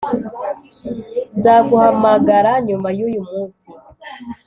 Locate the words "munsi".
3.29-3.67